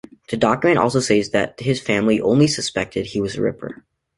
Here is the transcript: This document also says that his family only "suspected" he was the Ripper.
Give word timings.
This 0.31 0.39
document 0.39 0.79
also 0.79 0.99
says 0.99 1.29
that 1.29 1.59
his 1.59 1.79
family 1.79 2.19
only 2.19 2.47
"suspected" 2.47 3.05
he 3.05 3.21
was 3.21 3.35
the 3.35 3.43
Ripper. 3.43 3.85